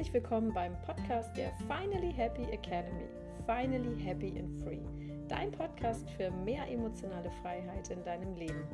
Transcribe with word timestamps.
herzlich 0.00 0.14
willkommen 0.14 0.50
beim 0.54 0.80
Podcast 0.80 1.36
der 1.36 1.52
Finally 1.68 2.10
Happy 2.10 2.44
Academy. 2.44 3.04
Finally 3.44 4.02
Happy 4.02 4.38
and 4.38 4.50
Free. 4.62 4.80
Dein 5.28 5.50
Podcast 5.50 6.08
für 6.12 6.30
mehr 6.30 6.66
emotionale 6.68 7.30
Freiheit 7.42 7.90
in 7.90 8.02
deinem 8.02 8.34
Leben. 8.34 8.64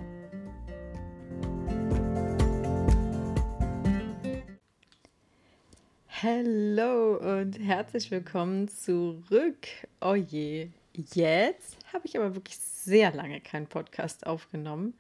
Hallo 6.22 7.17
und 7.17 7.58
herzlich 7.58 8.08
willkommen 8.13 8.69
zurück. 8.69 9.67
Oh 10.01 10.15
je, 10.15 10.69
jetzt 10.93 11.77
habe 11.93 12.06
ich 12.06 12.17
aber 12.17 12.37
wirklich 12.37 12.56
sehr 12.58 13.13
lange 13.13 13.40
keinen 13.40 13.67
Podcast 13.67 14.29
aufgenommen. 14.29 14.95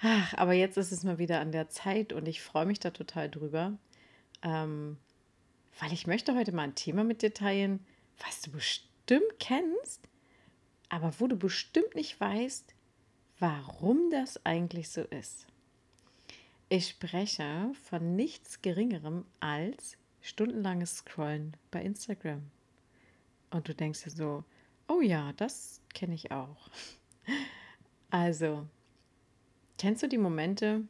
Ach, 0.00 0.32
aber 0.38 0.54
jetzt 0.54 0.78
ist 0.78 0.92
es 0.92 1.04
mal 1.04 1.18
wieder 1.18 1.40
an 1.40 1.52
der 1.52 1.68
Zeit 1.68 2.14
und 2.14 2.26
ich 2.26 2.40
freue 2.40 2.64
mich 2.64 2.80
da 2.80 2.88
total 2.88 3.28
drüber, 3.28 3.74
ähm, 4.42 4.96
weil 5.78 5.92
ich 5.92 6.06
möchte 6.06 6.34
heute 6.34 6.52
mal 6.52 6.62
ein 6.62 6.74
Thema 6.74 7.04
mit 7.04 7.22
dir 7.22 7.34
teilen, 7.34 7.84
was 8.24 8.40
du 8.42 8.50
bestimmt 8.50 9.38
kennst, 9.38 10.00
aber 10.88 11.12
wo 11.18 11.26
du 11.26 11.36
bestimmt 11.36 11.94
nicht 11.94 12.18
weißt, 12.20 12.74
warum 13.38 14.10
das 14.10 14.44
eigentlich 14.46 14.88
so 14.88 15.02
ist. 15.02 15.46
Ich 16.68 16.88
spreche 16.88 17.70
von 17.84 18.16
nichts 18.16 18.62
Geringerem 18.62 19.24
als 19.40 19.96
stundenlanges 20.20 20.98
Scrollen 20.98 21.56
bei 21.70 21.82
Instagram. 21.82 22.42
Und 23.50 23.68
du 23.68 23.74
denkst 23.74 24.04
dir 24.04 24.10
so, 24.10 24.44
oh 24.88 25.00
ja, 25.00 25.32
das 25.34 25.80
kenne 25.94 26.14
ich 26.14 26.32
auch. 26.32 26.70
Also, 28.10 28.66
kennst 29.78 30.02
du 30.02 30.08
die 30.08 30.18
Momente, 30.18 30.82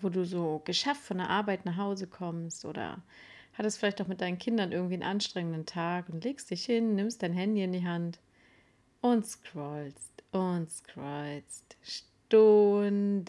wo 0.00 0.08
du 0.08 0.24
so 0.24 0.62
geschafft 0.64 1.02
von 1.02 1.18
der 1.18 1.30
Arbeit 1.30 1.64
nach 1.64 1.76
Hause 1.76 2.06
kommst 2.06 2.64
oder 2.64 3.02
hattest 3.54 3.78
vielleicht 3.78 4.00
auch 4.00 4.06
mit 4.06 4.20
deinen 4.20 4.38
Kindern 4.38 4.72
irgendwie 4.72 4.94
einen 4.94 5.02
anstrengenden 5.02 5.66
Tag 5.66 6.08
und 6.08 6.24
legst 6.24 6.50
dich 6.50 6.64
hin, 6.64 6.94
nimmst 6.94 7.22
dein 7.22 7.32
Handy 7.32 7.62
in 7.62 7.72
die 7.72 7.84
Hand 7.84 8.18
und 9.00 9.26
scrollst 9.26 10.22
und 10.30 10.70
scrollst 10.70 11.76
stundenlang. 11.82 13.28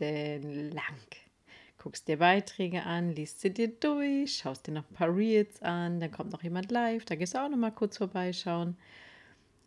Guckst 1.78 2.08
dir 2.08 2.18
Beiträge 2.20 2.84
an, 2.84 3.10
liest 3.14 3.42
sie 3.42 3.54
dir 3.54 3.68
durch, 3.68 4.38
schaust 4.38 4.68
dir 4.68 4.72
noch 4.72 4.90
ein 4.90 4.96
paar 4.96 5.14
Reels 5.14 5.62
an, 5.62 6.00
dann 6.00 6.12
kommt 6.12 6.32
noch 6.32 6.42
jemand 6.42 6.72
live, 6.72 7.04
da 7.04 7.16
gehst 7.16 7.34
du 7.34 7.40
auch 7.40 7.50
noch 7.50 7.58
mal 7.58 7.72
kurz 7.72 7.98
vorbeischauen. 7.98 8.78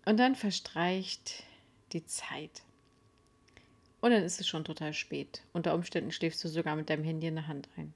Und 0.06 0.18
dann 0.18 0.34
verstreicht 0.34 1.42
die 1.92 2.06
Zeit. 2.06 2.62
Und 4.00 4.12
dann 4.12 4.22
ist 4.22 4.40
es 4.40 4.46
schon 4.46 4.64
total 4.64 4.94
spät. 4.94 5.42
Unter 5.52 5.74
Umständen 5.74 6.12
schläfst 6.12 6.42
du 6.44 6.48
sogar 6.48 6.76
mit 6.76 6.88
deinem 6.88 7.04
Handy 7.04 7.26
in 7.26 7.34
der 7.34 7.48
Hand 7.48 7.68
ein. 7.76 7.92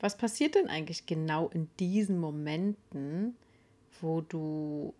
Was 0.00 0.16
passiert 0.16 0.54
denn 0.54 0.68
eigentlich 0.68 1.06
genau 1.06 1.48
in 1.48 1.68
diesen 1.80 2.18
Momenten, 2.18 3.36
wo 4.00 4.20
du 4.20 4.94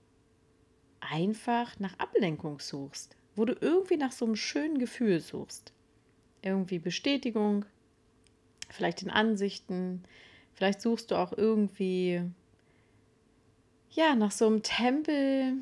einfach 1.01 1.79
nach 1.79 1.99
Ablenkung 1.99 2.59
suchst, 2.59 3.17
wo 3.37 3.45
du 3.45 3.57
irgendwie 3.61 3.97
nach 3.97 4.13
so 4.13 4.25
einem 4.25 4.37
schönen 4.37 4.79
Gefühl 4.79 5.21
suchst? 5.21 5.73
Irgendwie 6.43 6.79
Bestätigung, 6.79 7.65
vielleicht 8.69 9.03
in 9.03 9.11
Ansichten, 9.11 10.03
vielleicht 10.55 10.81
suchst 10.81 11.11
du 11.11 11.17
auch 11.17 11.33
irgendwie 11.33 12.23
ja 13.91 14.15
nach 14.15 14.33
so 14.33 14.47
einem 14.47 14.63
Tempel 14.63 15.55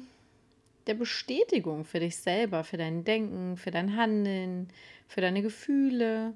der 0.87 0.95
Bestätigung 0.95 1.84
für 1.84 2.00
dich 2.00 2.17
selber, 2.17 2.65
für 2.65 2.77
dein 2.77 3.05
Denken, 3.05 3.56
für 3.56 3.71
dein 3.71 3.97
Handeln, 3.97 4.69
für 5.09 5.21
deine 5.21 5.43
Gefühle. 5.43 6.34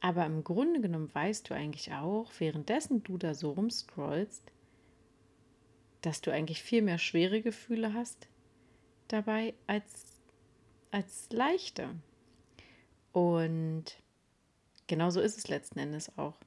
Aber 0.00 0.26
im 0.26 0.44
Grunde 0.44 0.80
genommen 0.80 1.12
weißt 1.12 1.48
du 1.48 1.54
eigentlich 1.54 1.92
auch, 1.92 2.30
währenddessen 2.38 3.02
du 3.02 3.18
da 3.18 3.34
so 3.34 3.52
rumscrollst, 3.52 4.42
dass 6.02 6.20
du 6.20 6.32
eigentlich 6.32 6.62
viel 6.62 6.82
mehr 6.82 6.98
schwere 6.98 7.42
Gefühle 7.42 7.94
hast 7.94 8.28
dabei 9.08 9.54
als, 9.66 10.04
als 10.90 11.28
leichte. 11.30 11.90
Und 13.12 13.84
genauso 14.86 15.20
ist 15.20 15.38
es 15.38 15.48
letzten 15.48 15.78
Endes 15.78 16.16
auch. 16.18 16.38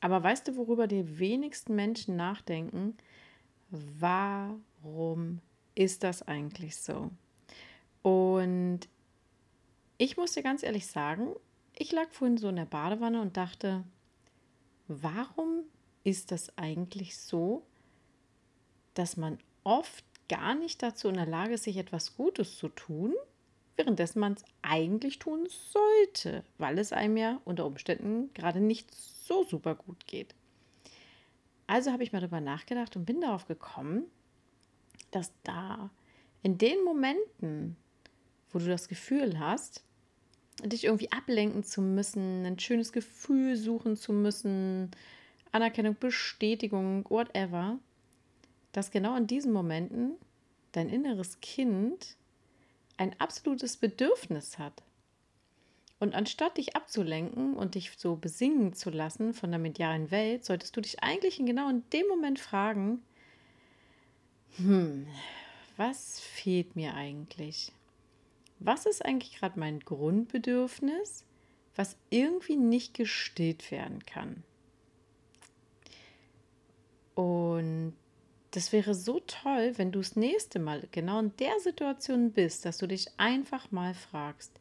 Aber 0.00 0.22
weißt 0.22 0.48
du, 0.48 0.56
worüber 0.56 0.86
die 0.86 1.18
wenigsten 1.18 1.74
Menschen 1.74 2.16
nachdenken? 2.16 2.96
warum 3.70 5.40
ist 5.74 6.04
das 6.04 6.22
eigentlich 6.22 6.76
so? 6.76 7.10
Und 8.02 8.80
ich 9.98 10.16
muss 10.16 10.32
dir 10.32 10.42
ganz 10.42 10.62
ehrlich 10.62 10.86
sagen, 10.86 11.34
ich 11.76 11.92
lag 11.92 12.10
vorhin 12.10 12.38
so 12.38 12.48
in 12.48 12.56
der 12.56 12.64
Badewanne 12.64 13.20
und 13.20 13.36
dachte, 13.36 13.84
warum 14.88 15.64
ist 16.04 16.32
das 16.32 16.56
eigentlich 16.56 17.18
so, 17.18 17.62
dass 18.94 19.16
man 19.16 19.38
oft 19.62 20.04
gar 20.28 20.54
nicht 20.54 20.82
dazu 20.82 21.08
in 21.08 21.14
der 21.14 21.26
Lage 21.26 21.54
ist, 21.54 21.64
sich 21.64 21.76
etwas 21.76 22.16
Gutes 22.16 22.56
zu 22.56 22.68
tun, 22.68 23.14
währenddessen 23.76 24.20
man 24.20 24.32
es 24.32 24.44
eigentlich 24.62 25.18
tun 25.18 25.46
sollte, 25.48 26.44
weil 26.58 26.78
es 26.78 26.92
einem 26.92 27.16
ja 27.16 27.40
unter 27.44 27.66
Umständen 27.66 28.32
gerade 28.32 28.60
nicht 28.60 28.92
so 28.94 29.44
super 29.44 29.74
gut 29.74 30.06
geht. 30.06 30.34
Also 31.66 31.92
habe 31.92 32.02
ich 32.02 32.12
mal 32.12 32.20
darüber 32.20 32.40
nachgedacht 32.40 32.96
und 32.96 33.04
bin 33.04 33.20
darauf 33.20 33.46
gekommen, 33.46 34.04
dass 35.10 35.32
da 35.42 35.90
in 36.42 36.58
den 36.58 36.84
Momenten, 36.84 37.76
wo 38.50 38.58
du 38.58 38.66
das 38.66 38.88
Gefühl 38.88 39.38
hast, 39.38 39.82
dich 40.62 40.84
irgendwie 40.84 41.12
ablenken 41.12 41.64
zu 41.64 41.82
müssen, 41.82 42.44
ein 42.44 42.58
schönes 42.58 42.92
Gefühl 42.92 43.56
suchen 43.56 43.96
zu 43.96 44.12
müssen, 44.12 44.90
Anerkennung, 45.52 45.96
Bestätigung, 45.98 47.04
whatever, 47.08 47.78
dass 48.72 48.90
genau 48.90 49.16
in 49.16 49.26
diesen 49.26 49.52
Momenten 49.52 50.12
dein 50.72 50.88
inneres 50.88 51.40
Kind 51.40 52.16
ein 52.96 53.18
absolutes 53.20 53.76
Bedürfnis 53.76 54.58
hat. 54.58 54.82
Und 55.98 56.14
anstatt 56.14 56.58
dich 56.58 56.76
abzulenken 56.76 57.54
und 57.54 57.74
dich 57.74 57.92
so 57.96 58.16
besingen 58.16 58.74
zu 58.74 58.90
lassen 58.90 59.32
von 59.32 59.50
der 59.50 59.58
medialen 59.58 60.10
Welt, 60.10 60.44
solltest 60.44 60.76
du 60.76 60.82
dich 60.82 61.02
eigentlich 61.02 61.38
genau 61.38 61.70
in 61.70 61.84
dem 61.92 62.06
Moment 62.08 62.38
fragen, 62.38 63.02
hm, 64.56 65.06
was 65.78 66.20
fehlt 66.20 66.76
mir 66.76 66.94
eigentlich? 66.94 67.72
Was 68.58 68.86
ist 68.86 69.04
eigentlich 69.04 69.38
gerade 69.38 69.58
mein 69.58 69.80
Grundbedürfnis, 69.80 71.24
was 71.74 71.96
irgendwie 72.10 72.56
nicht 72.56 72.94
gestillt 72.94 73.70
werden 73.70 74.04
kann? 74.06 74.42
Und 77.14 77.94
das 78.52 78.72
wäre 78.72 78.94
so 78.94 79.20
toll, 79.20 79.74
wenn 79.76 79.92
du 79.92 80.00
das 80.00 80.16
nächste 80.16 80.58
Mal 80.58 80.88
genau 80.90 81.18
in 81.18 81.36
der 81.38 81.58
Situation 81.60 82.32
bist, 82.32 82.64
dass 82.64 82.78
du 82.78 82.86
dich 82.86 83.08
einfach 83.18 83.70
mal 83.70 83.92
fragst, 83.92 84.52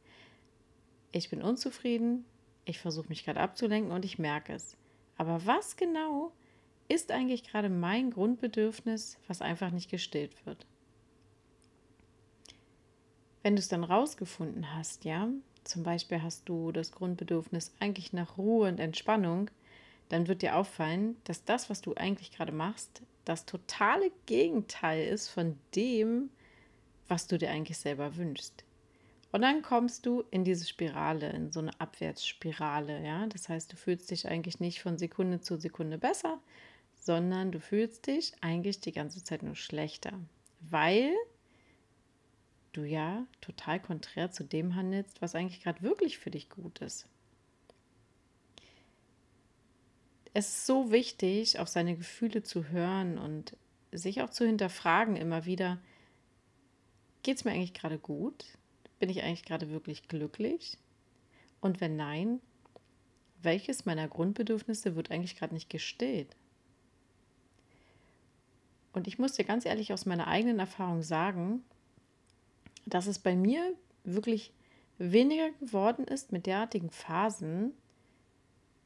ich 1.12 1.30
bin 1.30 1.42
unzufrieden, 1.42 2.26
ich 2.66 2.80
versuche 2.80 3.08
mich 3.08 3.24
gerade 3.24 3.40
abzulenken 3.40 3.92
und 3.94 4.04
ich 4.04 4.20
merke 4.20 4.54
es. 4.54 4.76
Aber 5.18 5.46
was 5.46 5.78
genau 5.78 6.34
ist 6.90 7.12
eigentlich 7.12 7.44
gerade 7.44 7.70
mein 7.70 8.12
Grundbedürfnis, 8.12 9.18
was 9.28 9.42
einfach 9.42 9.72
nicht 9.72 9.90
gestillt 9.90 10.46
wird? 10.46 10.66
Wenn 13.46 13.56
du 13.56 13.60
es 13.60 13.68
dann 13.68 13.84
rausgefunden 13.84 14.74
hast, 14.74 15.06
ja, 15.06 15.30
zum 15.64 15.84
Beispiel 15.84 16.24
hast 16.24 16.50
du 16.50 16.72
das 16.72 16.92
Grundbedürfnis 16.92 17.76
eigentlich 17.80 18.12
nach 18.12 18.40
Ruhe 18.40 18.68
und 18.68 18.80
Entspannung, 18.80 19.52
dann 20.10 20.28
wird 20.28 20.42
dir 20.42 20.56
auffallen, 20.56 21.16
dass 21.26 21.46
das, 21.46 21.70
was 21.70 21.80
du 21.82 21.94
eigentlich 21.94 22.32
gerade 22.32 22.52
machst, 22.52 23.04
das 23.24 23.46
totale 23.46 24.10
Gegenteil 24.26 25.08
ist 25.10 25.28
von 25.28 25.60
dem, 25.76 26.32
was 27.08 27.28
du 27.28 27.38
dir 27.38 27.52
eigentlich 27.52 27.78
selber 27.78 28.18
wünschst. 28.18 28.64
Und 29.32 29.44
dann 29.44 29.62
kommst 29.62 30.08
du 30.08 30.24
in 30.32 30.44
diese 30.44 30.68
Spirale, 30.68 31.30
in 31.30 31.52
so 31.52 31.60
eine 31.60 31.80
Abwärtsspirale, 31.80 33.06
ja. 33.06 33.28
Das 33.28 33.48
heißt, 33.48 33.72
du 33.72 33.78
fühlst 33.78 34.10
dich 34.10 34.28
eigentlich 34.28 34.60
nicht 34.60 34.82
von 34.82 34.98
Sekunde 34.98 35.40
zu 35.40 35.60
Sekunde 35.60 36.00
besser, 36.00 36.40
sondern 36.96 37.52
du 37.52 37.60
fühlst 37.60 38.08
dich 38.08 38.34
eigentlich 38.42 38.80
die 38.80 38.92
ganze 38.92 39.24
Zeit 39.24 39.44
nur 39.44 39.56
schlechter, 39.56 40.14
weil 40.62 41.14
du 42.76 42.84
ja 42.84 43.26
total 43.42 43.80
konträr 43.80 44.32
zu 44.32 44.44
dem 44.44 44.76
handelst, 44.76 45.22
was 45.22 45.36
eigentlich 45.36 45.62
gerade 45.62 45.82
wirklich 45.82 46.18
für 46.18 46.32
dich 46.32 46.50
gut 46.50 46.80
ist. 46.80 47.08
Es 50.34 50.50
ist 50.50 50.66
so 50.66 50.92
wichtig, 50.92 51.60
auf 51.60 51.70
seine 51.70 51.96
Gefühle 51.96 52.44
zu 52.44 52.68
hören 52.70 53.18
und 53.18 53.56
sich 53.92 54.22
auch 54.22 54.30
zu 54.30 54.46
hinterfragen 54.46 55.16
immer 55.16 55.46
wieder, 55.46 55.80
geht 57.24 57.38
es 57.38 57.46
mir 57.46 57.52
eigentlich 57.52 57.74
gerade 57.74 57.98
gut? 57.98 58.46
Bin 59.00 59.10
ich 59.10 59.24
eigentlich 59.24 59.46
gerade 59.46 59.70
wirklich 59.70 60.08
glücklich? 60.08 60.78
Und 61.62 61.82
wenn 61.82 61.96
nein, 61.96 62.42
welches 63.42 63.86
meiner 63.86 64.08
Grundbedürfnisse 64.08 64.96
wird 64.96 65.12
eigentlich 65.12 65.38
gerade 65.38 65.54
nicht 65.54 65.70
gestillt? 65.70 66.36
Und 68.94 69.08
ich 69.08 69.20
muss 69.20 69.34
dir 69.34 69.44
ganz 69.46 69.66
ehrlich 69.66 69.92
aus 69.92 70.06
meiner 70.06 70.28
eigenen 70.28 70.60
Erfahrung 70.60 71.02
sagen, 71.02 71.64
dass 72.86 73.08
es 73.08 73.20
bei 73.20 73.36
mir 73.36 73.74
wirklich 74.04 74.54
weniger 74.98 75.52
geworden 75.60 76.06
ist 76.06 76.32
mit 76.32 76.46
derartigen 76.46 76.90
Phasen, 76.90 77.74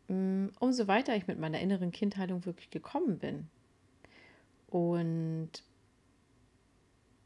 mm, 0.07 0.48
umso 0.60 0.88
weiter 0.88 1.16
ich 1.16 1.28
mit 1.28 1.40
meiner 1.40 1.60
inneren 1.60 1.92
Kindhaltung 1.92 2.46
wirklich 2.46 2.69
gekommen 2.69 3.19
bin. 3.19 3.48
Und 4.68 5.50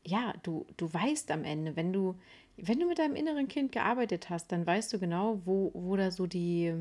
ja, 0.06 0.34
du, 0.44 0.66
du 0.78 0.94
weißt 0.94 1.32
am 1.32 1.44
Ende, 1.44 1.76
wenn 1.76 1.94
du, 1.94 2.16
wenn 2.58 2.80
du 2.80 2.88
mit 2.88 3.00
deinem 3.00 3.16
inneren 3.16 3.48
Kind 3.48 3.72
gearbeitet 3.72 4.30
hast, 4.30 4.52
dann 4.52 4.66
weißt 4.66 4.92
du 4.94 5.00
genau, 5.00 5.42
wo, 5.46 5.72
wo 5.74 5.96
da 5.96 6.12
so 6.12 6.28
die, 6.28 6.74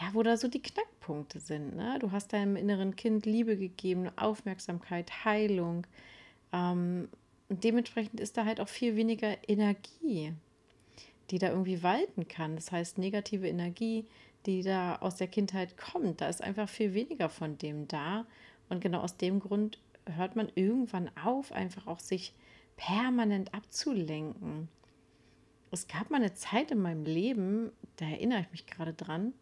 ja, 0.00 0.10
wo 0.12 0.22
da 0.22 0.36
so 0.36 0.48
die 0.48 0.62
Knackpunkte 0.62 1.40
sind. 1.40 1.74
Ne? 1.74 1.98
Du 2.00 2.12
hast 2.12 2.32
deinem 2.32 2.56
inneren 2.56 2.94
Kind 2.94 3.26
Liebe 3.26 3.56
gegeben, 3.56 4.10
Aufmerksamkeit, 4.16 5.24
Heilung. 5.24 5.86
Ähm, 6.52 7.08
und 7.54 7.62
dementsprechend 7.62 8.18
ist 8.18 8.36
da 8.36 8.46
halt 8.46 8.58
auch 8.58 8.66
viel 8.66 8.96
weniger 8.96 9.36
Energie, 9.48 10.32
die 11.30 11.38
da 11.38 11.50
irgendwie 11.50 11.84
walten 11.84 12.26
kann. 12.26 12.56
Das 12.56 12.72
heißt, 12.72 12.98
negative 12.98 13.46
Energie, 13.46 14.06
die 14.44 14.64
da 14.64 14.96
aus 14.96 15.14
der 15.14 15.28
Kindheit 15.28 15.76
kommt, 15.76 16.20
da 16.20 16.28
ist 16.28 16.42
einfach 16.42 16.68
viel 16.68 16.94
weniger 16.94 17.28
von 17.28 17.56
dem 17.56 17.86
da. 17.86 18.26
Und 18.68 18.80
genau 18.80 19.02
aus 19.02 19.18
dem 19.18 19.38
Grund 19.38 19.78
hört 20.16 20.34
man 20.34 20.50
irgendwann 20.56 21.16
auf, 21.16 21.52
einfach 21.52 21.86
auch 21.86 22.00
sich 22.00 22.34
permanent 22.76 23.54
abzulenken. 23.54 24.66
Es 25.70 25.86
gab 25.86 26.10
mal 26.10 26.16
eine 26.16 26.34
Zeit 26.34 26.72
in 26.72 26.80
meinem 26.80 27.04
Leben, 27.04 27.70
da 27.98 28.04
erinnere 28.04 28.40
ich 28.40 28.50
mich 28.50 28.66
gerade 28.66 28.94
dran, 28.94 29.32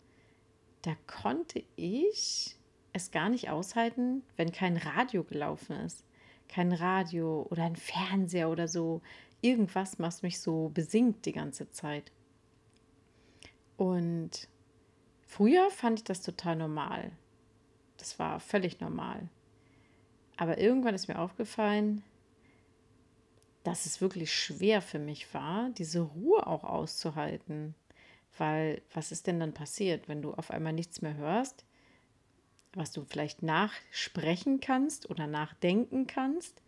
da 0.83 0.95
konnte 1.07 1.65
ich 1.77 2.59
es 2.93 3.11
gar 3.11 3.31
nicht 3.31 3.49
aushalten, 3.49 4.23
wenn 4.37 4.53
kein 4.53 4.77
Radio 4.77 5.25
gelaufen 5.25 5.77
ist. 5.77 6.05
Kein 6.53 6.73
Radio 6.73 7.47
oder 7.51 7.65
ein 7.65 7.77
Fernseher 7.77 8.51
oder 8.51 8.69
so. 8.69 9.01
Irgendwas, 9.41 9.99
was 9.99 10.23
mich 10.23 10.39
so 10.39 10.69
besingt 10.69 11.25
die 11.25 11.33
ganze 11.33 11.71
Zeit. 11.71 12.13
Und 13.79 14.49
früher 15.27 15.71
fand 15.71 16.01
ich 16.01 16.05
das 16.05 16.21
total 16.21 16.57
normal. 16.57 17.11
Das 17.97 18.19
war 18.19 18.39
völlig 18.39 18.81
normal. 18.81 19.31
Aber 20.37 20.59
irgendwann 20.59 20.95
ist 20.95 21.09
mir 21.09 21.19
aufgefallen, 21.19 22.05
dass 23.65 23.87
es 23.87 24.03
wirklich 24.03 24.31
schwer 24.35 24.83
für 24.83 24.99
mich 24.99 25.33
war, 25.33 25.71
diese 25.71 26.01
Ruhe 26.01 26.47
auch 26.47 26.65
auszuhalten. 26.65 27.75
Weil 28.37 28.83
was 28.93 29.11
ist 29.11 29.27
denn 29.27 29.41
dann 29.41 29.55
passiert, 29.55 30.07
wenn 30.07 30.21
du 30.21 30.35
auf 30.35 30.51
einmal 30.51 30.75
nichts 30.75 31.01
mehr 31.01 31.17
hörst, 31.17 31.65
was 32.75 32.93
du 32.93 33.05
vielleicht 33.05 33.43
nachsprechen 33.43 34.61
kannst 34.61 35.11
oder 35.11 35.27
nachdenken 35.27 36.07
kannst? 36.07 36.63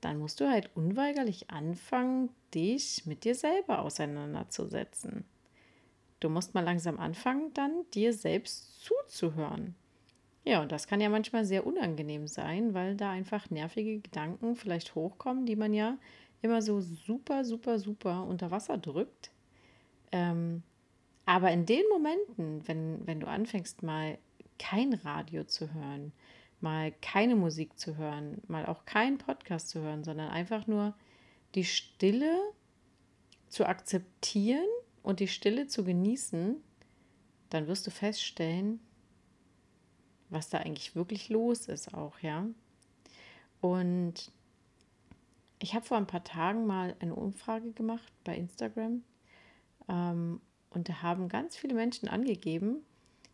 Dann 0.00 0.18
musst 0.18 0.40
du 0.40 0.48
halt 0.48 0.70
unweigerlich 0.74 1.50
anfangen, 1.50 2.30
dich 2.54 3.04
mit 3.06 3.24
dir 3.24 3.34
selber 3.34 3.80
auseinanderzusetzen. 3.82 5.24
Du 6.20 6.28
musst 6.28 6.54
mal 6.54 6.64
langsam 6.64 6.98
anfangen, 6.98 7.52
dann 7.54 7.84
dir 7.94 8.12
selbst 8.12 8.82
zuzuhören. 8.82 9.74
Ja, 10.44 10.62
und 10.62 10.72
das 10.72 10.86
kann 10.86 11.00
ja 11.00 11.08
manchmal 11.08 11.44
sehr 11.44 11.66
unangenehm 11.66 12.26
sein, 12.26 12.74
weil 12.74 12.96
da 12.96 13.10
einfach 13.10 13.50
nervige 13.50 13.98
Gedanken 13.98 14.56
vielleicht 14.56 14.94
hochkommen, 14.94 15.46
die 15.46 15.56
man 15.56 15.74
ja 15.74 15.98
immer 16.42 16.62
so 16.62 16.80
super, 16.80 17.44
super, 17.44 17.78
super 17.78 18.24
unter 18.24 18.50
Wasser 18.50 18.78
drückt. 18.78 19.30
Ähm, 20.10 20.62
aber 21.26 21.50
in 21.50 21.66
den 21.66 21.82
Momenten, 21.90 22.66
wenn, 22.66 23.06
wenn 23.06 23.20
du 23.20 23.26
anfängst, 23.26 23.82
mal 23.82 24.16
kein 24.58 24.94
Radio 24.94 25.44
zu 25.44 25.72
hören, 25.72 26.12
mal 26.60 26.92
keine 27.00 27.36
Musik 27.36 27.78
zu 27.78 27.96
hören, 27.96 28.42
mal 28.48 28.66
auch 28.66 28.84
keinen 28.84 29.18
Podcast 29.18 29.68
zu 29.68 29.80
hören, 29.80 30.04
sondern 30.04 30.30
einfach 30.30 30.66
nur 30.66 30.94
die 31.54 31.64
Stille 31.64 32.36
zu 33.48 33.66
akzeptieren 33.66 34.66
und 35.02 35.20
die 35.20 35.28
Stille 35.28 35.66
zu 35.68 35.84
genießen, 35.84 36.56
dann 37.50 37.66
wirst 37.66 37.86
du 37.86 37.90
feststellen, 37.90 38.80
was 40.28 40.50
da 40.50 40.58
eigentlich 40.58 40.94
wirklich 40.94 41.28
los 41.30 41.68
ist 41.68 41.94
auch, 41.94 42.18
ja. 42.20 42.46
Und 43.60 44.30
ich 45.58 45.74
habe 45.74 45.84
vor 45.84 45.96
ein 45.96 46.06
paar 46.06 46.24
Tagen 46.24 46.66
mal 46.66 46.94
eine 47.00 47.14
Umfrage 47.14 47.72
gemacht 47.72 48.12
bei 48.24 48.36
Instagram 48.36 49.02
ähm, 49.88 50.40
und 50.70 50.88
da 50.88 51.02
haben 51.02 51.28
ganz 51.28 51.56
viele 51.56 51.74
Menschen 51.74 52.08
angegeben, 52.08 52.84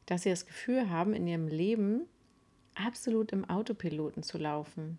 dass 0.06 0.22
sie 0.22 0.30
das 0.30 0.46
Gefühl 0.46 0.90
haben, 0.90 1.14
in 1.14 1.26
ihrem 1.26 1.48
Leben 1.48 2.02
absolut 2.74 3.32
im 3.32 3.48
Autopiloten 3.48 4.22
zu 4.22 4.38
laufen. 4.38 4.98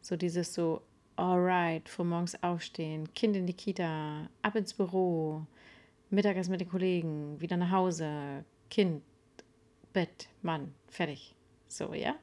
So 0.00 0.16
dieses 0.16 0.54
so, 0.54 0.82
alright, 1.16 1.88
vor 1.88 2.04
morgens 2.04 2.42
aufstehen, 2.42 3.12
Kind 3.14 3.36
in 3.36 3.46
die 3.46 3.54
Kita, 3.54 4.28
ab 4.42 4.54
ins 4.54 4.74
Büro, 4.74 5.46
Mittagessen 6.10 6.52
mit 6.52 6.60
den 6.60 6.68
Kollegen, 6.68 7.40
wieder 7.40 7.56
nach 7.56 7.70
Hause, 7.70 8.44
Kind, 8.70 9.02
Bett, 9.92 10.28
Mann, 10.42 10.74
fertig. 10.88 11.34
So, 11.68 11.94
ja. 11.94 12.14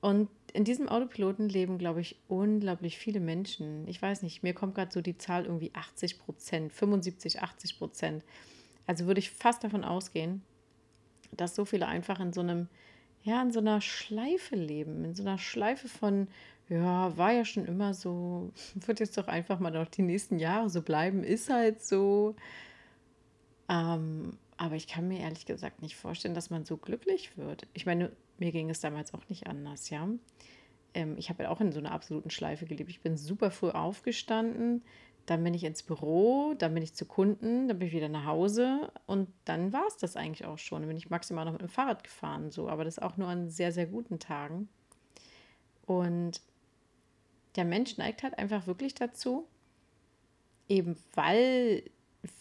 Und 0.00 0.28
in 0.52 0.64
diesem 0.64 0.88
Autopiloten 0.88 1.48
leben, 1.48 1.78
glaube 1.78 2.00
ich, 2.00 2.16
unglaublich 2.28 2.98
viele 2.98 3.20
Menschen. 3.20 3.86
Ich 3.88 4.00
weiß 4.00 4.22
nicht, 4.22 4.42
mir 4.42 4.54
kommt 4.54 4.74
gerade 4.74 4.92
so 4.92 5.00
die 5.00 5.18
Zahl 5.18 5.46
irgendwie 5.46 5.70
80 5.74 6.18
Prozent, 6.18 6.72
75, 6.72 7.42
80 7.42 7.78
Prozent. 7.78 8.24
Also 8.86 9.06
würde 9.06 9.20
ich 9.20 9.30
fast 9.30 9.64
davon 9.64 9.84
ausgehen, 9.84 10.42
dass 11.32 11.54
so 11.54 11.64
viele 11.64 11.86
einfach 11.86 12.20
in 12.20 12.32
so 12.32 12.40
einem, 12.40 12.68
ja, 13.22 13.42
in 13.42 13.52
so 13.52 13.60
einer 13.60 13.80
Schleife 13.80 14.56
leben, 14.56 15.04
in 15.04 15.14
so 15.14 15.22
einer 15.22 15.38
Schleife 15.38 15.88
von, 15.88 16.28
ja, 16.68 17.16
war 17.16 17.32
ja 17.32 17.44
schon 17.44 17.64
immer 17.66 17.94
so, 17.94 18.52
wird 18.74 19.00
jetzt 19.00 19.18
doch 19.18 19.28
einfach 19.28 19.58
mal 19.58 19.70
noch 19.70 19.88
die 19.88 20.02
nächsten 20.02 20.38
Jahre 20.38 20.70
so 20.70 20.82
bleiben, 20.82 21.24
ist 21.24 21.50
halt 21.50 21.82
so. 21.82 22.36
Ähm, 23.68 24.38
aber 24.56 24.76
ich 24.76 24.86
kann 24.86 25.08
mir 25.08 25.20
ehrlich 25.20 25.44
gesagt 25.44 25.82
nicht 25.82 25.96
vorstellen, 25.96 26.34
dass 26.34 26.50
man 26.50 26.64
so 26.64 26.76
glücklich 26.76 27.36
wird. 27.36 27.66
Ich 27.74 27.84
meine, 27.84 28.12
mir 28.38 28.52
ging 28.52 28.70
es 28.70 28.80
damals 28.80 29.12
auch 29.12 29.28
nicht 29.28 29.46
anders, 29.46 29.90
ja. 29.90 30.08
Ähm, 30.94 31.16
ich 31.18 31.28
habe 31.28 31.44
ja 31.44 31.50
auch 31.50 31.60
in 31.60 31.72
so 31.72 31.78
einer 31.78 31.92
absoluten 31.92 32.30
Schleife 32.30 32.64
gelebt. 32.64 32.90
Ich 32.90 33.00
bin 33.00 33.16
super 33.16 33.50
früh 33.50 33.70
aufgestanden, 33.70 34.82
dann 35.26 35.42
bin 35.42 35.54
ich 35.54 35.64
ins 35.64 35.82
Büro, 35.82 36.54
dann 36.56 36.72
bin 36.72 36.82
ich 36.82 36.94
zu 36.94 37.04
Kunden, 37.04 37.66
dann 37.66 37.78
bin 37.78 37.88
ich 37.88 37.94
wieder 37.94 38.08
nach 38.08 38.26
Hause 38.26 38.92
und 39.06 39.28
dann 39.44 39.72
war 39.72 39.86
es 39.88 39.96
das 39.96 40.16
eigentlich 40.16 40.46
auch 40.46 40.58
schon. 40.58 40.82
Dann 40.82 40.88
bin 40.88 40.96
ich 40.96 41.10
maximal 41.10 41.44
noch 41.44 41.52
mit 41.52 41.60
dem 41.62 41.68
Fahrrad 41.68 42.04
gefahren, 42.04 42.50
so, 42.52 42.68
aber 42.68 42.84
das 42.84 43.00
auch 43.00 43.16
nur 43.16 43.28
an 43.28 43.50
sehr, 43.50 43.72
sehr 43.72 43.86
guten 43.86 44.20
Tagen. 44.20 44.68
Und 45.84 46.40
der 47.56 47.64
Mensch 47.64 47.96
neigt 47.96 48.22
halt 48.22 48.38
einfach 48.38 48.66
wirklich 48.68 48.94
dazu, 48.94 49.46
eben 50.68 50.96
weil 51.14 51.82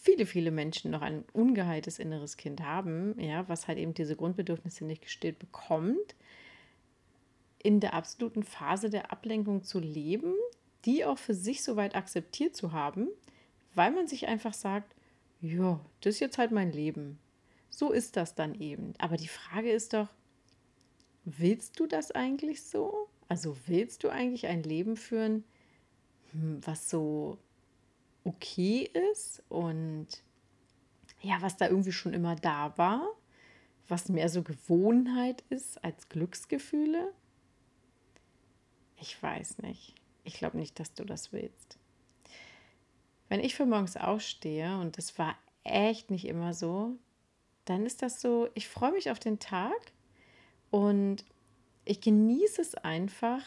viele, 0.01 0.25
viele 0.25 0.51
Menschen 0.51 0.91
noch 0.91 1.01
ein 1.01 1.23
ungeheiltes 1.33 1.99
inneres 1.99 2.37
Kind 2.37 2.61
haben, 2.61 3.19
ja, 3.19 3.47
was 3.49 3.67
halt 3.67 3.77
eben 3.77 3.93
diese 3.93 4.15
Grundbedürfnisse 4.15 4.85
nicht 4.85 5.01
gestillt 5.01 5.39
bekommt, 5.39 6.15
in 7.63 7.79
der 7.79 7.93
absoluten 7.93 8.43
Phase 8.43 8.89
der 8.91 9.11
Ablenkung 9.11 9.63
zu 9.63 9.79
leben, 9.79 10.33
die 10.85 11.05
auch 11.05 11.17
für 11.17 11.33
sich 11.33 11.63
soweit 11.63 11.95
akzeptiert 11.95 12.55
zu 12.55 12.71
haben, 12.71 13.07
weil 13.73 13.91
man 13.91 14.07
sich 14.07 14.27
einfach 14.27 14.53
sagt, 14.53 14.95
ja, 15.41 15.79
das 16.01 16.15
ist 16.15 16.19
jetzt 16.19 16.37
halt 16.37 16.51
mein 16.51 16.71
Leben. 16.71 17.19
So 17.69 17.91
ist 17.91 18.15
das 18.15 18.35
dann 18.35 18.55
eben. 18.55 18.93
Aber 18.99 19.17
die 19.17 19.27
Frage 19.27 19.71
ist 19.71 19.93
doch, 19.93 20.07
willst 21.25 21.79
du 21.79 21.87
das 21.87 22.11
eigentlich 22.11 22.63
so? 22.63 23.09
Also 23.27 23.57
willst 23.65 24.03
du 24.03 24.09
eigentlich 24.09 24.47
ein 24.47 24.63
Leben 24.63 24.95
führen, 24.95 25.43
hm, 26.31 26.61
was 26.65 26.89
so 26.89 27.37
okay 28.23 28.89
ist 29.11 29.43
und 29.49 30.07
ja, 31.21 31.41
was 31.41 31.57
da 31.57 31.67
irgendwie 31.67 31.91
schon 31.91 32.13
immer 32.13 32.35
da 32.35 32.77
war, 32.77 33.07
was 33.87 34.09
mehr 34.09 34.29
so 34.29 34.43
Gewohnheit 34.43 35.43
ist 35.49 35.83
als 35.83 36.09
Glücksgefühle? 36.09 37.13
Ich 38.99 39.21
weiß 39.21 39.59
nicht. 39.59 39.95
Ich 40.25 40.33
glaube 40.33 40.57
nicht, 40.57 40.79
dass 40.79 40.93
du 40.93 41.05
das 41.05 41.31
willst. 41.31 41.77
Wenn 43.29 43.39
ich 43.39 43.55
für 43.55 43.65
morgens 43.65 43.95
aufstehe, 43.95 44.77
und 44.77 44.97
das 44.97 45.17
war 45.17 45.35
echt 45.63 46.11
nicht 46.11 46.25
immer 46.25 46.53
so, 46.53 46.97
dann 47.63 47.85
ist 47.85 48.01
das 48.01 48.21
so, 48.21 48.49
ich 48.53 48.67
freue 48.67 48.91
mich 48.91 49.09
auf 49.09 49.19
den 49.19 49.39
Tag 49.39 49.93
und 50.69 51.25
ich 51.85 52.01
genieße 52.01 52.61
es 52.61 52.75
einfach, 52.75 53.41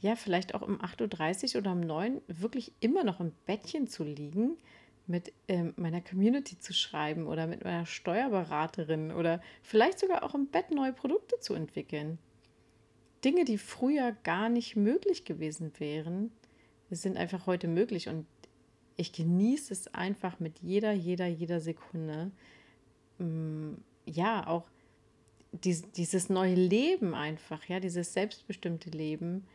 ja, 0.00 0.16
vielleicht 0.16 0.54
auch 0.54 0.62
um 0.62 0.80
8.30 0.80 1.54
Uhr 1.54 1.60
oder 1.60 1.72
um 1.72 1.80
9 1.80 2.14
Uhr 2.16 2.22
wirklich 2.28 2.72
immer 2.80 3.04
noch 3.04 3.20
im 3.20 3.32
Bettchen 3.46 3.86
zu 3.88 4.04
liegen, 4.04 4.56
mit 5.06 5.32
ähm, 5.46 5.72
meiner 5.76 6.00
Community 6.00 6.58
zu 6.58 6.72
schreiben 6.72 7.26
oder 7.26 7.46
mit 7.46 7.62
meiner 7.62 7.86
Steuerberaterin 7.86 9.12
oder 9.12 9.40
vielleicht 9.62 10.00
sogar 10.00 10.24
auch 10.24 10.34
im 10.34 10.48
Bett 10.48 10.70
neue 10.70 10.92
Produkte 10.92 11.38
zu 11.38 11.54
entwickeln. 11.54 12.18
Dinge, 13.26 13.44
die 13.44 13.58
früher 13.58 14.12
gar 14.22 14.48
nicht 14.48 14.76
möglich 14.76 15.24
gewesen 15.24 15.72
wären, 15.78 16.30
sind 16.90 17.16
einfach 17.16 17.46
heute 17.46 17.68
möglich 17.68 18.08
und 18.08 18.26
ich 18.96 19.12
genieße 19.12 19.72
es 19.72 19.92
einfach 19.92 20.40
mit 20.40 20.60
jeder, 20.60 20.92
jeder, 20.92 21.26
jeder 21.26 21.60
Sekunde. 21.60 22.30
Mm, 23.18 23.74
ja, 24.06 24.46
auch 24.46 24.70
dieses 25.52 26.30
neue 26.30 26.54
Leben 26.54 27.14
einfach, 27.14 27.64
ja, 27.64 27.80
dieses 27.80 28.14
selbstbestimmte 28.14 28.90
Leben 28.90 29.46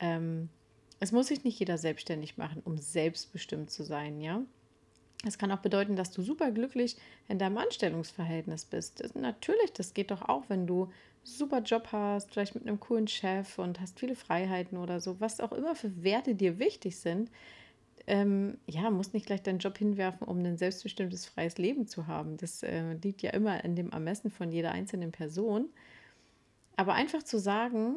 ähm, 0.00 0.48
es 0.98 1.12
muss 1.12 1.28
sich 1.28 1.44
nicht 1.44 1.58
jeder 1.58 1.78
selbstständig 1.78 2.36
machen, 2.36 2.62
um 2.64 2.76
selbstbestimmt 2.76 3.70
zu 3.70 3.84
sein, 3.84 4.20
ja. 4.20 4.42
Es 5.26 5.36
kann 5.36 5.52
auch 5.52 5.58
bedeuten, 5.58 5.96
dass 5.96 6.10
du 6.10 6.22
super 6.22 6.50
glücklich 6.50 6.96
in 7.28 7.38
deinem 7.38 7.58
Anstellungsverhältnis 7.58 8.64
bist. 8.64 9.00
Das, 9.00 9.14
natürlich, 9.14 9.72
das 9.72 9.92
geht 9.92 10.10
doch 10.10 10.22
auch, 10.22 10.44
wenn 10.48 10.66
du 10.66 10.90
super 11.22 11.60
Job 11.60 11.88
hast, 11.92 12.32
vielleicht 12.32 12.54
mit 12.54 12.66
einem 12.66 12.80
coolen 12.80 13.08
Chef 13.08 13.58
und 13.58 13.80
hast 13.80 13.98
viele 13.98 14.16
Freiheiten 14.16 14.78
oder 14.78 15.00
so, 15.00 15.20
was 15.20 15.40
auch 15.40 15.52
immer 15.52 15.74
für 15.74 16.02
Werte 16.02 16.34
dir 16.34 16.58
wichtig 16.58 16.98
sind. 16.98 17.30
Ähm, 18.06 18.58
ja, 18.66 18.90
musst 18.90 19.14
nicht 19.14 19.26
gleich 19.26 19.42
deinen 19.42 19.58
Job 19.58 19.78
hinwerfen, 19.78 20.26
um 20.26 20.38
ein 20.38 20.56
selbstbestimmtes, 20.56 21.26
freies 21.26 21.58
Leben 21.58 21.86
zu 21.86 22.06
haben. 22.06 22.36
Das 22.38 22.62
äh, 22.62 22.94
liegt 22.94 23.22
ja 23.22 23.30
immer 23.30 23.62
in 23.64 23.76
dem 23.76 23.90
Ermessen 23.90 24.30
von 24.30 24.50
jeder 24.50 24.72
einzelnen 24.72 25.12
Person. 25.12 25.68
Aber 26.76 26.94
einfach 26.94 27.22
zu 27.22 27.38
sagen, 27.38 27.96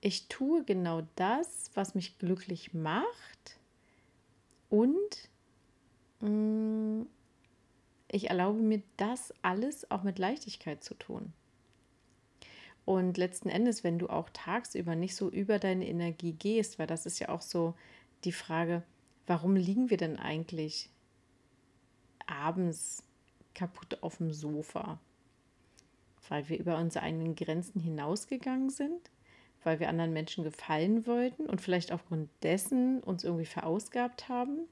ich 0.00 0.28
tue 0.28 0.64
genau 0.64 1.02
das, 1.16 1.70
was 1.74 1.94
mich 1.94 2.18
glücklich 2.18 2.74
macht 2.74 3.58
und 4.70 5.28
mh, 6.20 6.28
mm, 6.28 7.06
ich 8.08 8.28
erlaube 8.28 8.58
mir 8.58 8.82
das 8.96 9.32
alles 9.42 9.90
auch 9.90 10.02
mit 10.02 10.18
Leichtigkeit 10.18 10.84
zu 10.84 10.94
tun. 10.94 11.32
Und 12.84 13.16
letzten 13.16 13.48
Endes, 13.48 13.84
wenn 13.84 13.98
du 13.98 14.08
auch 14.08 14.28
tagsüber 14.30 14.96
nicht 14.96 15.14
so 15.14 15.30
über 15.30 15.58
deine 15.58 15.86
Energie 15.86 16.32
gehst, 16.32 16.78
weil 16.78 16.86
das 16.86 17.06
ist 17.06 17.18
ja 17.20 17.28
auch 17.28 17.42
so 17.42 17.74
die 18.24 18.32
Frage, 18.32 18.82
warum 19.26 19.54
liegen 19.54 19.90
wir 19.90 19.96
denn 19.96 20.16
eigentlich 20.16 20.90
abends 22.26 23.04
kaputt 23.54 24.02
auf 24.02 24.16
dem 24.16 24.32
Sofa? 24.32 24.98
Weil 26.28 26.48
wir 26.48 26.58
über 26.58 26.78
unsere 26.78 27.04
eigenen 27.04 27.36
Grenzen 27.36 27.80
hinausgegangen 27.80 28.70
sind? 28.70 29.10
Weil 29.64 29.78
wir 29.78 29.88
anderen 29.88 30.12
Menschen 30.12 30.42
gefallen 30.42 31.06
wollten 31.06 31.46
und 31.46 31.60
vielleicht 31.60 31.92
aufgrund 31.92 32.28
dessen 32.42 33.00
uns 33.00 33.22
irgendwie 33.22 33.46
verausgabt 33.46 34.28
haben? 34.28 34.66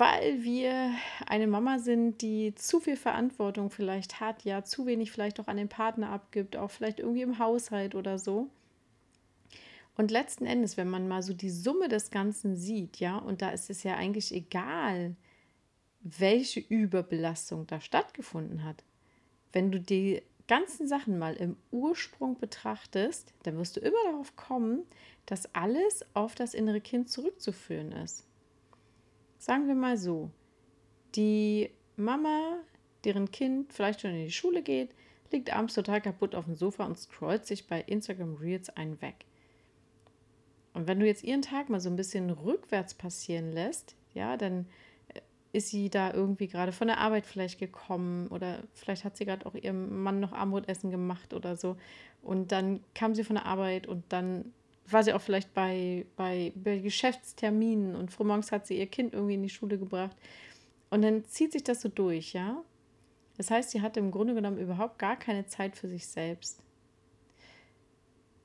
Weil 0.00 0.42
wir 0.42 0.94
eine 1.26 1.46
Mama 1.46 1.78
sind, 1.78 2.22
die 2.22 2.54
zu 2.54 2.80
viel 2.80 2.96
Verantwortung 2.96 3.68
vielleicht 3.68 4.18
hat, 4.18 4.44
ja, 4.44 4.64
zu 4.64 4.86
wenig 4.86 5.12
vielleicht 5.12 5.38
auch 5.38 5.46
an 5.46 5.58
den 5.58 5.68
Partner 5.68 6.08
abgibt, 6.08 6.56
auch 6.56 6.70
vielleicht 6.70 7.00
irgendwie 7.00 7.20
im 7.20 7.38
Haushalt 7.38 7.94
oder 7.94 8.18
so. 8.18 8.48
Und 9.98 10.10
letzten 10.10 10.46
Endes, 10.46 10.78
wenn 10.78 10.88
man 10.88 11.06
mal 11.06 11.22
so 11.22 11.34
die 11.34 11.50
Summe 11.50 11.88
des 11.88 12.10
Ganzen 12.10 12.56
sieht, 12.56 12.98
ja, 12.98 13.18
und 13.18 13.42
da 13.42 13.50
ist 13.50 13.68
es 13.68 13.82
ja 13.82 13.94
eigentlich 13.96 14.32
egal, 14.32 15.16
welche 16.00 16.60
Überbelastung 16.60 17.66
da 17.66 17.78
stattgefunden 17.78 18.64
hat. 18.64 18.82
Wenn 19.52 19.70
du 19.70 19.78
die 19.78 20.22
ganzen 20.48 20.88
Sachen 20.88 21.18
mal 21.18 21.34
im 21.34 21.58
Ursprung 21.72 22.38
betrachtest, 22.38 23.34
dann 23.42 23.58
wirst 23.58 23.76
du 23.76 23.80
immer 23.80 24.02
darauf 24.10 24.34
kommen, 24.34 24.84
dass 25.26 25.54
alles 25.54 26.06
auf 26.14 26.34
das 26.34 26.54
innere 26.54 26.80
Kind 26.80 27.10
zurückzuführen 27.10 27.92
ist. 27.92 28.29
Sagen 29.40 29.68
wir 29.68 29.74
mal 29.74 29.96
so, 29.96 30.28
die 31.14 31.70
Mama, 31.96 32.58
deren 33.04 33.30
Kind 33.30 33.72
vielleicht 33.72 34.02
schon 34.02 34.10
in 34.10 34.26
die 34.26 34.30
Schule 34.30 34.60
geht, 34.60 34.90
liegt 35.32 35.50
abends 35.50 35.72
total 35.72 36.02
kaputt 36.02 36.34
auf 36.34 36.44
dem 36.44 36.56
Sofa 36.56 36.84
und 36.84 36.98
scrollt 36.98 37.46
sich 37.46 37.66
bei 37.66 37.80
Instagram 37.80 38.34
Reels 38.34 38.68
einen 38.68 39.00
weg. 39.00 39.24
Und 40.74 40.86
wenn 40.86 41.00
du 41.00 41.06
jetzt 41.06 41.24
ihren 41.24 41.40
Tag 41.40 41.70
mal 41.70 41.80
so 41.80 41.88
ein 41.88 41.96
bisschen 41.96 42.28
rückwärts 42.28 42.92
passieren 42.92 43.50
lässt, 43.50 43.96
ja, 44.12 44.36
dann 44.36 44.66
äh, 45.08 45.20
ist 45.54 45.70
sie 45.70 45.88
da 45.88 46.12
irgendwie 46.12 46.46
gerade 46.46 46.72
von 46.72 46.88
der 46.88 46.98
Arbeit 46.98 47.24
vielleicht 47.24 47.58
gekommen 47.58 48.28
oder 48.28 48.62
vielleicht 48.74 49.04
hat 49.04 49.16
sie 49.16 49.24
gerade 49.24 49.46
auch 49.46 49.54
ihrem 49.54 50.02
Mann 50.02 50.20
noch 50.20 50.32
Armutessen 50.32 50.90
gemacht 50.90 51.32
oder 51.32 51.56
so. 51.56 51.78
Und 52.20 52.52
dann 52.52 52.80
kam 52.94 53.14
sie 53.14 53.24
von 53.24 53.36
der 53.36 53.46
Arbeit 53.46 53.86
und 53.86 54.04
dann 54.10 54.52
war 54.92 55.02
sie 55.02 55.12
auch 55.12 55.20
vielleicht 55.20 55.52
bei, 55.54 56.06
bei, 56.16 56.52
bei 56.54 56.78
Geschäftsterminen 56.78 57.94
und 57.96 58.10
frühmorgens 58.10 58.52
hat 58.52 58.66
sie 58.66 58.78
ihr 58.78 58.86
Kind 58.86 59.12
irgendwie 59.14 59.34
in 59.34 59.42
die 59.42 59.48
Schule 59.48 59.78
gebracht. 59.78 60.16
Und 60.90 61.02
dann 61.02 61.24
zieht 61.24 61.52
sich 61.52 61.64
das 61.64 61.80
so 61.80 61.88
durch, 61.88 62.32
ja. 62.32 62.62
Das 63.36 63.50
heißt, 63.50 63.70
sie 63.70 63.80
hatte 63.80 64.00
im 64.00 64.10
Grunde 64.10 64.34
genommen 64.34 64.58
überhaupt 64.58 64.98
gar 64.98 65.16
keine 65.16 65.46
Zeit 65.46 65.76
für 65.76 65.88
sich 65.88 66.06
selbst. 66.06 66.62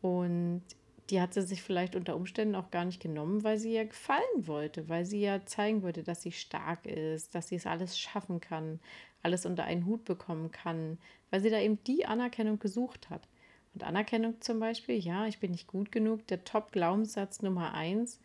Und 0.02 0.64
die 1.10 1.22
hat 1.22 1.34
sie 1.34 1.42
sich 1.42 1.62
vielleicht 1.62 1.96
unter 1.96 2.16
Umständen 2.16 2.56
auch 2.56 2.72
gar 2.72 2.86
nicht 2.86 3.02
genommen, 3.02 3.44
weil 3.44 3.58
sie 3.58 3.74
ja 3.74 3.84
gefallen 3.84 4.48
wollte, 4.48 4.90
weil 4.90 5.06
sie 5.06 5.22
ja 5.22 5.46
zeigen 5.46 5.84
wollte, 5.84 6.04
dass 6.04 6.22
sie 6.22 6.32
stark 6.32 6.86
ist, 6.86 7.36
dass 7.36 7.50
sie 7.50 7.56
es 7.56 7.68
alles 7.68 7.98
schaffen 7.98 8.40
kann, 8.42 8.80
alles 9.22 9.46
unter 9.46 9.64
einen 9.66 9.86
Hut 9.86 10.06
bekommen 10.06 10.52
kann, 10.52 10.98
weil 11.30 11.42
sie 11.42 11.50
da 11.50 11.60
eben 11.60 11.84
die 11.84 12.06
Anerkennung 12.06 12.60
gesucht 12.60 13.10
hat. 13.10 13.28
Und 13.76 13.84
Anerkennung 13.84 14.40
zum 14.40 14.60
Beispiel, 14.60 14.98
ja, 14.98 15.28
ich 15.28 15.40
bin 15.40 15.52
nicht 15.52 15.68
gut 15.68 15.92
genug, 15.92 16.26
der 16.28 16.46
Top-Glaubenssatz 16.46 17.42
Nummer 17.42 17.74
eins, 17.74 18.22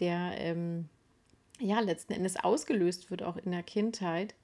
der 0.00 0.32
ähm, 0.38 0.88
ja 1.60 1.78
letzten 1.78 2.12
Endes 2.12 2.36
ausgelöst 2.36 3.08
wird, 3.08 3.22
auch 3.22 3.36
in 3.36 3.52
der 3.52 3.62
Kindheit, 3.62 4.34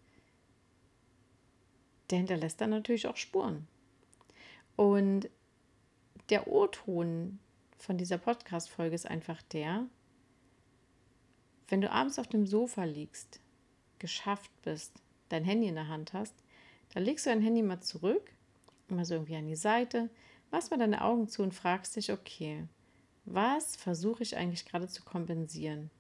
der 2.11 2.19
hinterlässt 2.19 2.61
dann 2.61 2.71
natürlich 2.71 3.09
auch 3.09 3.17
Spuren. 3.17 3.67
Und 4.77 5.29
der 6.31 6.47
O-Ton 6.47 7.41
von 7.77 7.99
dieser 7.99 8.19
Podcast-Folge 8.19 8.95
ist 8.95 9.11
einfach 9.11 9.43
der, 9.43 9.87
wenn 11.67 11.81
du 11.81 11.91
abends 11.91 12.21
auf 12.21 12.29
dem 12.29 12.47
Sofa 12.47 12.85
liegst, 12.85 13.41
geschafft 13.99 14.53
bist, 14.63 14.93
dein 15.31 15.45
Handy 15.45 15.67
in 15.67 15.75
der 15.75 15.89
Hand 15.89 16.13
hast, 16.13 16.35
dann 16.95 17.03
legst 17.03 17.27
du 17.27 17.31
dein 17.31 17.43
Handy 17.43 17.63
mal 17.63 17.81
zurück, 17.81 18.31
mal 18.89 19.05
so 19.05 19.15
irgendwie 19.15 19.37
an 19.37 19.49
die 19.49 19.57
Seite, 19.57 20.09
machst 20.51 20.71
mal 20.71 20.79
deine 20.79 21.03
Augen 21.03 21.29
zu 21.29 21.43
und 21.43 21.55
fragst 21.55 21.97
dich, 21.97 22.13
okay, 22.13 22.67
was 23.25 23.77
versuche 23.77 24.23
ich 24.23 24.37
eigentlich 24.37 24.65
gerade 24.65 24.89
zu 24.89 25.03
kompensieren? 25.03 25.91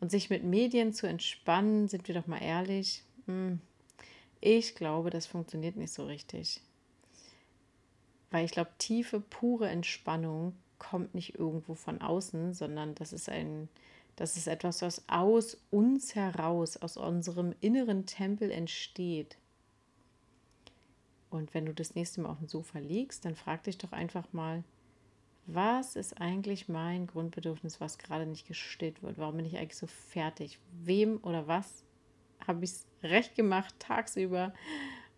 Und 0.00 0.10
sich 0.10 0.30
mit 0.30 0.44
Medien 0.44 0.92
zu 0.92 1.06
entspannen, 1.06 1.88
sind 1.88 2.08
wir 2.08 2.14
doch 2.14 2.26
mal 2.26 2.42
ehrlich, 2.42 3.04
hm, 3.26 3.60
ich 4.40 4.74
glaube, 4.74 5.10
das 5.10 5.26
funktioniert 5.26 5.76
nicht 5.76 5.92
so 5.92 6.06
richtig. 6.06 6.62
Weil 8.30 8.44
ich 8.44 8.52
glaube, 8.52 8.70
tiefe, 8.78 9.20
pure 9.20 9.68
Entspannung 9.68 10.54
kommt 10.78 11.14
nicht 11.14 11.34
irgendwo 11.38 11.74
von 11.74 12.00
außen, 12.00 12.54
sondern 12.54 12.94
das 12.94 13.12
ist 13.12 13.28
ein, 13.28 13.68
das 14.16 14.36
ist 14.36 14.46
etwas, 14.46 14.82
was 14.82 15.04
aus 15.08 15.58
uns 15.70 16.14
heraus, 16.14 16.76
aus 16.78 16.96
unserem 16.96 17.54
inneren 17.60 18.06
Tempel 18.06 18.50
entsteht. 18.50 19.36
Und 21.30 21.54
wenn 21.54 21.66
du 21.66 21.72
das 21.72 21.94
nächste 21.94 22.20
Mal 22.20 22.30
auf 22.30 22.38
dem 22.38 22.48
Sofa 22.48 22.78
liegst, 22.78 23.24
dann 23.24 23.36
frag 23.36 23.62
dich 23.64 23.78
doch 23.78 23.92
einfach 23.92 24.32
mal, 24.32 24.64
was 25.46 25.96
ist 25.96 26.20
eigentlich 26.20 26.68
mein 26.68 27.06
Grundbedürfnis, 27.06 27.80
was 27.80 27.98
gerade 27.98 28.26
nicht 28.26 28.46
gestillt 28.46 29.02
wird? 29.02 29.18
Warum 29.18 29.36
bin 29.36 29.46
ich 29.46 29.56
eigentlich 29.56 29.76
so 29.76 29.86
fertig? 29.86 30.58
Wem 30.82 31.18
oder 31.22 31.46
was 31.46 31.84
habe 32.46 32.64
ich 32.64 32.70
es 32.70 32.86
recht 33.02 33.34
gemacht 33.34 33.74
tagsüber? 33.78 34.52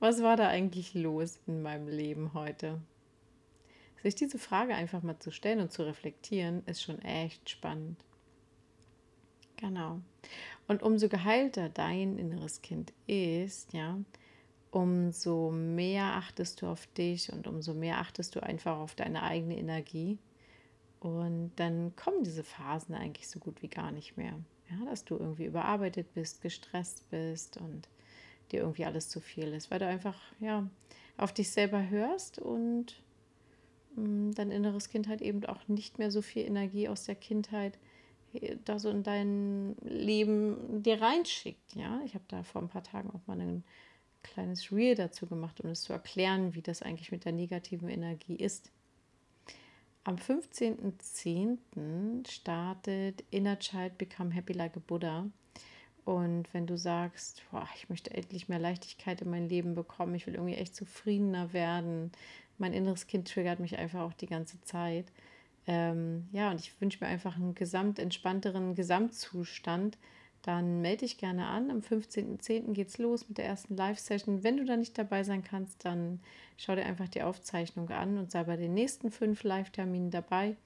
Was 0.00 0.22
war 0.22 0.36
da 0.36 0.48
eigentlich 0.48 0.94
los 0.94 1.38
in 1.46 1.62
meinem 1.62 1.88
Leben 1.88 2.34
heute? 2.34 2.80
Sich 4.02 4.14
diese 4.14 4.38
Frage 4.38 4.74
einfach 4.74 5.02
mal 5.02 5.18
zu 5.18 5.30
stellen 5.30 5.60
und 5.60 5.70
zu 5.70 5.84
reflektieren, 5.84 6.64
ist 6.66 6.82
schon 6.82 7.00
echt 7.02 7.48
spannend. 7.48 8.04
Genau. 9.56 10.00
Und 10.66 10.82
umso 10.82 11.08
geheilter 11.08 11.68
dein 11.68 12.18
inneres 12.18 12.62
Kind 12.62 12.92
ist, 13.06 13.72
ja, 13.72 13.98
umso 14.72 15.50
mehr 15.50 16.16
achtest 16.16 16.62
du 16.62 16.66
auf 16.66 16.86
dich 16.88 17.30
und 17.32 17.46
umso 17.46 17.74
mehr 17.74 17.98
achtest 17.98 18.34
du 18.34 18.42
einfach 18.42 18.78
auf 18.78 18.94
deine 18.94 19.22
eigene 19.22 19.56
Energie. 19.56 20.18
Und 20.98 21.52
dann 21.56 21.94
kommen 21.94 22.24
diese 22.24 22.42
Phasen 22.42 22.94
eigentlich 22.94 23.28
so 23.28 23.38
gut 23.38 23.62
wie 23.62 23.68
gar 23.68 23.92
nicht 23.92 24.16
mehr. 24.16 24.34
Ja, 24.70 24.84
dass 24.86 25.04
du 25.04 25.16
irgendwie 25.16 25.44
überarbeitet 25.44 26.14
bist, 26.14 26.40
gestresst 26.40 27.08
bist 27.10 27.58
und 27.58 27.88
dir 28.50 28.60
irgendwie 28.60 28.86
alles 28.86 29.10
zu 29.10 29.20
viel 29.20 29.52
ist, 29.52 29.70
weil 29.70 29.78
du 29.78 29.86
einfach 29.86 30.18
ja, 30.40 30.66
auf 31.18 31.34
dich 31.34 31.50
selber 31.50 31.90
hörst 31.90 32.38
und 32.38 33.02
mh, 33.96 34.08
mm, 34.08 34.34
dein 34.34 34.50
inneres 34.50 34.88
Kind 34.88 35.06
halt 35.06 35.20
eben 35.20 35.44
auch 35.44 35.68
nicht 35.68 35.98
mehr 35.98 36.10
so 36.10 36.22
viel 36.22 36.46
Energie 36.46 36.88
aus 36.88 37.04
der 37.04 37.14
Kindheit 37.14 37.78
äh, 38.32 38.56
da 38.64 38.78
so 38.78 38.88
in 38.88 39.02
dein 39.02 39.76
Leben 39.82 40.82
dir 40.82 41.02
reinschickt. 41.02 41.74
Ja, 41.74 42.00
ich 42.06 42.14
habe 42.14 42.24
da 42.28 42.42
vor 42.42 42.62
ein 42.62 42.68
paar 42.68 42.84
Tagen 42.84 43.10
auch 43.10 43.26
mal 43.26 43.38
einen 43.38 43.64
kleines 44.22 44.72
Reel 44.72 44.94
dazu 44.94 45.26
gemacht, 45.26 45.60
um 45.60 45.70
es 45.70 45.82
zu 45.82 45.92
erklären, 45.92 46.54
wie 46.54 46.62
das 46.62 46.82
eigentlich 46.82 47.12
mit 47.12 47.24
der 47.24 47.32
negativen 47.32 47.88
Energie 47.88 48.36
ist. 48.36 48.70
Am 50.04 50.16
15.10. 50.16 52.28
startet 52.28 53.24
Inner 53.30 53.58
Child 53.58 53.98
Become 53.98 54.32
Happy 54.32 54.52
Like 54.52 54.76
a 54.76 54.80
Buddha. 54.84 55.26
Und 56.04 56.52
wenn 56.52 56.66
du 56.66 56.76
sagst, 56.76 57.44
boah, 57.50 57.68
ich 57.76 57.88
möchte 57.88 58.12
endlich 58.12 58.48
mehr 58.48 58.58
Leichtigkeit 58.58 59.22
in 59.22 59.30
mein 59.30 59.48
Leben 59.48 59.76
bekommen, 59.76 60.16
ich 60.16 60.26
will 60.26 60.34
irgendwie 60.34 60.56
echt 60.56 60.74
zufriedener 60.74 61.52
werden, 61.52 62.10
mein 62.58 62.72
inneres 62.72 63.06
Kind 63.06 63.28
triggert 63.28 63.60
mich 63.60 63.78
einfach 63.78 64.00
auch 64.00 64.12
die 64.12 64.26
ganze 64.26 64.60
Zeit. 64.62 65.12
Ähm, 65.66 66.28
ja, 66.32 66.50
und 66.50 66.58
ich 66.58 66.80
wünsche 66.80 67.04
mir 67.04 67.08
einfach 67.08 67.36
einen 67.36 67.54
gesamt 67.54 68.00
entspannteren 68.00 68.74
Gesamtzustand, 68.74 69.96
dann 70.42 70.80
melde 70.80 70.98
dich 70.98 71.18
gerne 71.18 71.46
an. 71.46 71.70
Am 71.70 71.78
15.10. 71.78 72.72
geht 72.72 72.88
es 72.88 72.98
los 72.98 73.28
mit 73.28 73.38
der 73.38 73.46
ersten 73.46 73.76
Live-Session. 73.76 74.42
Wenn 74.42 74.56
du 74.56 74.64
da 74.64 74.76
nicht 74.76 74.98
dabei 74.98 75.22
sein 75.22 75.44
kannst, 75.44 75.84
dann 75.84 76.20
schau 76.56 76.74
dir 76.74 76.84
einfach 76.84 77.08
die 77.08 77.22
Aufzeichnung 77.22 77.88
an 77.90 78.18
und 78.18 78.30
sei 78.30 78.44
bei 78.44 78.56
den 78.56 78.74
nächsten 78.74 79.10
fünf 79.10 79.44
Live-Terminen 79.44 80.10
dabei. 80.10 80.56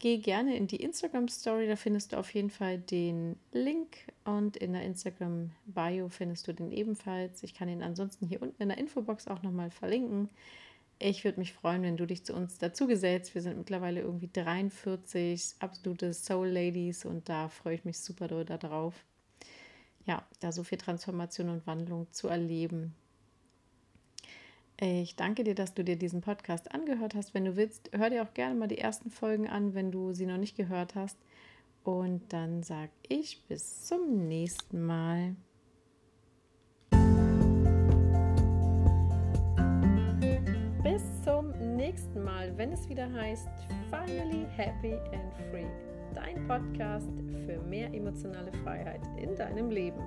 Geh 0.00 0.18
gerne 0.18 0.56
in 0.56 0.68
die 0.68 0.76
Instagram 0.76 1.26
Story, 1.28 1.66
da 1.66 1.74
findest 1.74 2.12
du 2.12 2.18
auf 2.18 2.32
jeden 2.32 2.50
Fall 2.50 2.78
den 2.78 3.36
Link 3.52 3.96
und 4.24 4.56
in 4.56 4.72
der 4.72 4.82
Instagram 4.82 5.50
Bio 5.66 6.08
findest 6.08 6.46
du 6.46 6.52
den 6.52 6.70
ebenfalls. 6.70 7.42
Ich 7.42 7.52
kann 7.52 7.68
ihn 7.68 7.82
ansonsten 7.82 8.26
hier 8.26 8.40
unten 8.40 8.62
in 8.62 8.68
der 8.68 8.78
Infobox 8.78 9.26
auch 9.26 9.42
nochmal 9.42 9.72
verlinken. 9.72 10.28
Ich 11.00 11.24
würde 11.24 11.38
mich 11.38 11.52
freuen, 11.52 11.82
wenn 11.82 11.96
du 11.96 12.06
dich 12.06 12.24
zu 12.24 12.34
uns 12.34 12.58
dazu 12.58 12.88
gesellst. 12.88 13.34
Wir 13.34 13.42
sind 13.42 13.56
mittlerweile 13.56 14.00
irgendwie 14.00 14.30
43 14.32 15.54
absolute 15.60 16.12
Soul 16.12 16.48
Ladies 16.48 17.04
und 17.04 17.28
da 17.28 17.48
freue 17.48 17.76
ich 17.76 17.84
mich 17.84 18.00
super 18.00 18.26
doll 18.26 18.44
darauf. 18.44 18.94
Ja, 20.06 20.26
da 20.40 20.50
so 20.50 20.64
viel 20.64 20.78
Transformation 20.78 21.50
und 21.50 21.66
Wandlung 21.66 22.08
zu 22.10 22.26
erleben. 22.28 22.94
Ich 24.80 25.16
danke 25.16 25.44
dir, 25.44 25.54
dass 25.54 25.74
du 25.74 25.84
dir 25.84 25.96
diesen 25.96 26.20
Podcast 26.20 26.72
angehört 26.72 27.14
hast. 27.14 27.34
Wenn 27.34 27.44
du 27.44 27.56
willst, 27.56 27.90
hör 27.92 28.10
dir 28.10 28.22
auch 28.22 28.34
gerne 28.34 28.54
mal 28.54 28.68
die 28.68 28.78
ersten 28.78 29.10
Folgen 29.10 29.48
an, 29.48 29.74
wenn 29.74 29.92
du 29.92 30.12
sie 30.12 30.26
noch 30.26 30.38
nicht 30.38 30.56
gehört 30.56 30.94
hast. 30.94 31.18
Und 31.84 32.32
dann 32.32 32.62
sage 32.62 32.92
ich 33.08 33.44
bis 33.46 33.86
zum 33.86 34.28
nächsten 34.28 34.84
Mal. 34.84 35.36
Nächsten 41.88 42.22
Mal, 42.22 42.52
wenn 42.58 42.70
es 42.70 42.86
wieder 42.90 43.10
heißt 43.10 43.48
Finally 43.88 44.46
Happy 44.54 44.92
and 44.92 45.32
Free. 45.50 45.64
Dein 46.14 46.46
Podcast 46.46 47.08
für 47.46 47.58
mehr 47.66 47.92
emotionale 47.94 48.52
Freiheit 48.62 49.00
in 49.16 49.34
deinem 49.34 49.70
Leben. 49.70 50.02